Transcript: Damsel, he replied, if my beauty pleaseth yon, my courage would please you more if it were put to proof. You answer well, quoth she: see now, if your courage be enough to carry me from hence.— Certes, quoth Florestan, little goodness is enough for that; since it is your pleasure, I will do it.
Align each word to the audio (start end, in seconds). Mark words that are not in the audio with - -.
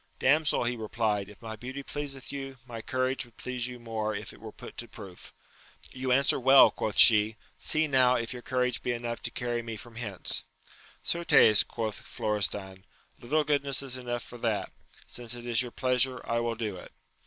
Damsel, 0.17 0.63
he 0.63 0.75
replied, 0.75 1.29
if 1.29 1.43
my 1.43 1.55
beauty 1.55 1.83
pleaseth 1.83 2.31
yon, 2.31 2.57
my 2.65 2.81
courage 2.81 3.23
would 3.23 3.37
please 3.37 3.67
you 3.67 3.77
more 3.79 4.15
if 4.15 4.33
it 4.33 4.41
were 4.41 4.51
put 4.51 4.75
to 4.77 4.87
proof. 4.87 5.31
You 5.91 6.11
answer 6.11 6.39
well, 6.39 6.71
quoth 6.71 6.97
she: 6.97 7.37
see 7.59 7.85
now, 7.87 8.15
if 8.15 8.33
your 8.33 8.41
courage 8.41 8.81
be 8.81 8.93
enough 8.93 9.21
to 9.21 9.29
carry 9.29 9.61
me 9.61 9.77
from 9.77 9.97
hence.— 9.97 10.43
Certes, 11.03 11.61
quoth 11.61 12.01
Florestan, 12.01 12.83
little 13.19 13.43
goodness 13.43 13.83
is 13.83 13.95
enough 13.95 14.23
for 14.23 14.39
that; 14.39 14.71
since 15.05 15.35
it 15.35 15.45
is 15.45 15.61
your 15.61 15.69
pleasure, 15.69 16.19
I 16.27 16.39
will 16.39 16.55
do 16.55 16.77
it. 16.77 16.91